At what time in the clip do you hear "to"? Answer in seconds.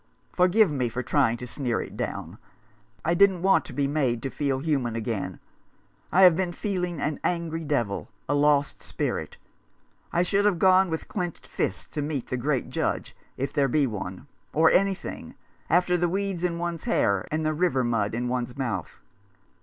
1.37-1.45, 3.65-3.71, 4.23-4.31, 11.89-12.01